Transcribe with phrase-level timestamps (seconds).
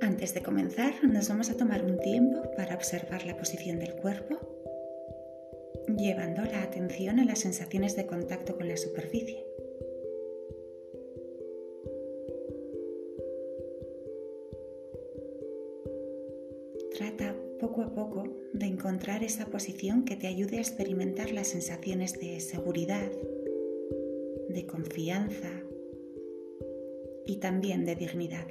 [0.00, 4.38] Antes de comenzar, nos vamos a tomar un tiempo para observar la posición del cuerpo,
[5.96, 9.44] llevando la atención a las sensaciones de contacto con la superficie.
[16.92, 22.12] Trata poco a poco de encontrar esa posición que te ayude a experimentar las sensaciones
[22.20, 23.10] de seguridad,
[24.50, 25.48] de confianza
[27.24, 28.46] y también de dignidad.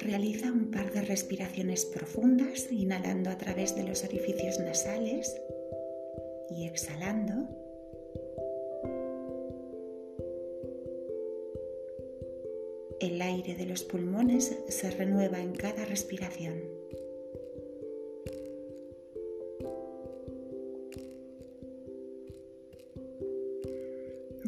[0.00, 5.36] Realiza un par de respiraciones profundas, inhalando a través de los orificios nasales
[6.56, 7.34] y exhalando.
[12.98, 16.54] El aire de los pulmones se renueva en cada respiración.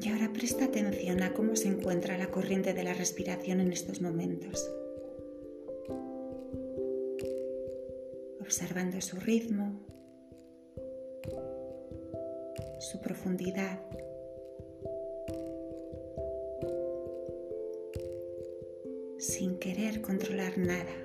[0.00, 4.00] Y ahora presta atención a cómo se encuentra la corriente de la respiración en estos
[4.00, 4.70] momentos.
[8.48, 9.78] observando su ritmo,
[12.90, 13.80] su profundidad.
[19.18, 20.96] sin querer controlar nada,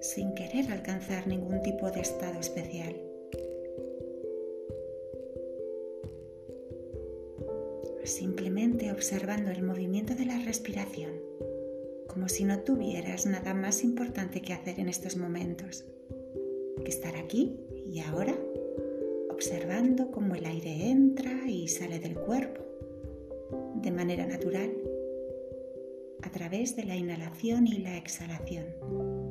[0.00, 2.94] sin querer alcanzar ningún tipo de estado especial.
[8.04, 11.20] Simplemente observando el movimiento de la respiración
[12.06, 15.84] como si no tuvieras nada más importante que hacer en estos momentos
[16.84, 17.56] que estar aquí
[17.90, 18.36] y ahora
[19.30, 22.62] observando cómo el aire entra y sale del cuerpo
[23.76, 24.72] de manera natural
[26.22, 29.21] a través de la inhalación y la exhalación.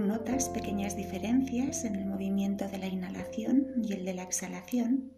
[0.00, 5.12] Notas pequeñas diferencias en el movimiento de la inhalación y el de la exhalación,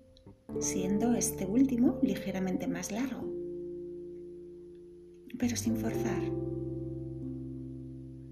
[0.61, 3.25] siendo este último ligeramente más largo,
[5.39, 6.23] pero sin forzar,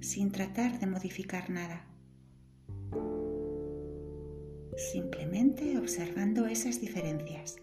[0.01, 1.87] sin tratar de modificar nada,
[4.77, 7.57] simplemente observando esas diferencias.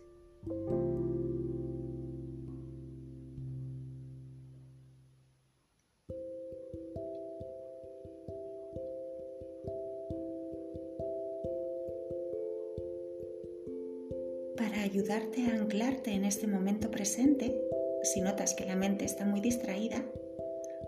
[14.81, 17.61] Ayudarte a anclarte en este momento presente,
[18.03, 20.03] si notas que la mente está muy distraída,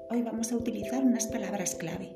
[0.09, 2.09] hoy vamos a utilizar unas palabras clave.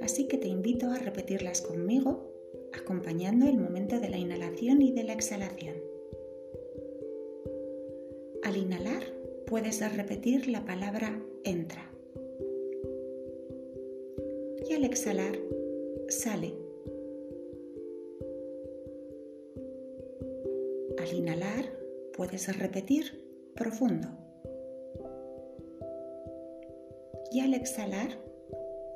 [0.00, 2.32] Así que te invito a repetirlas conmigo,
[2.72, 5.76] acompañando el momento de la inhalación y de la exhalación.
[8.42, 9.02] Al inhalar
[9.46, 11.90] puedes repetir la palabra entra.
[14.68, 15.38] Y al exhalar
[16.08, 16.59] sale
[20.98, 21.64] Al inhalar
[22.16, 23.04] puedes repetir
[23.54, 24.08] profundo.
[27.30, 28.18] Y al exhalar,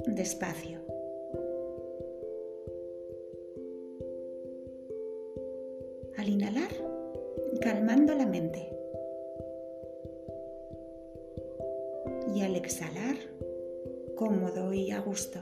[0.07, 0.81] despacio.
[6.17, 6.71] Al inhalar,
[7.61, 8.71] calmando la mente.
[12.35, 13.17] Y al exhalar,
[14.17, 15.39] cómodo y a gusto.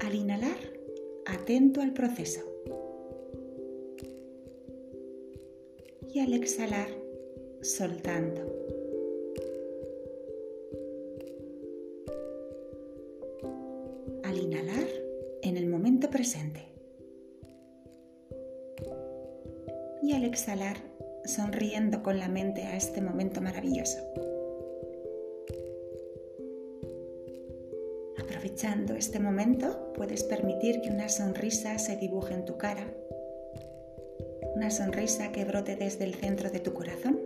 [0.00, 0.77] Al inhalar,
[1.48, 2.42] atento al proceso.
[6.12, 6.88] Y al exhalar,
[7.62, 8.42] soltando.
[14.24, 14.88] Al inhalar,
[15.40, 16.66] en el momento presente.
[20.02, 20.76] Y al exhalar,
[21.24, 23.96] sonriendo con la mente a este momento maravilloso.
[28.28, 32.86] Aprovechando este momento, puedes permitir que una sonrisa se dibuje en tu cara,
[34.54, 37.18] una sonrisa que brote desde el centro de tu corazón.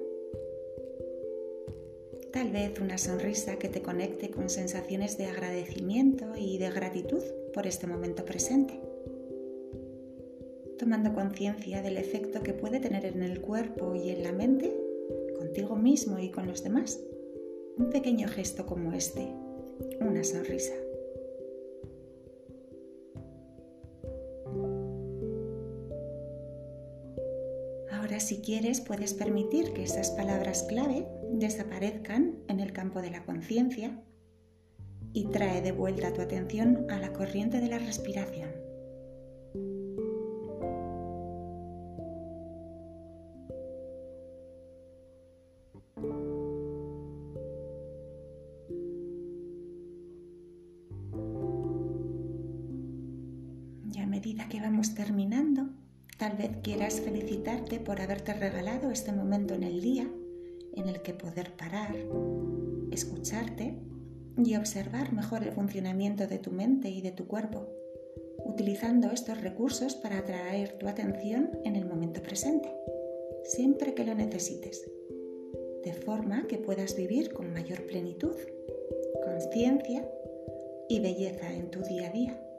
[2.32, 7.22] Tal vez una sonrisa que te conecte con sensaciones de agradecimiento y de gratitud
[7.52, 8.78] por este momento presente,
[10.78, 14.72] tomando conciencia del efecto que puede tener en el cuerpo y en la mente,
[15.36, 17.00] contigo mismo y con los demás,
[17.76, 19.34] un pequeño gesto como este,
[20.00, 20.74] una sonrisa.
[28.12, 33.24] Ahora si quieres puedes permitir que esas palabras clave desaparezcan en el campo de la
[33.24, 34.02] conciencia
[35.14, 38.50] y trae de vuelta tu atención a la corriente de la respiración.
[53.90, 55.70] Y a medida que vamos terminando,
[56.22, 60.08] Tal vez quieras felicitarte por haberte regalado este momento en el día
[60.72, 61.96] en el que poder parar,
[62.92, 63.74] escucharte
[64.36, 67.66] y observar mejor el funcionamiento de tu mente y de tu cuerpo,
[68.44, 72.72] utilizando estos recursos para atraer tu atención en el momento presente,
[73.42, 74.88] siempre que lo necesites,
[75.82, 78.36] de forma que puedas vivir con mayor plenitud,
[79.24, 80.08] conciencia
[80.88, 82.51] y belleza en tu día a día.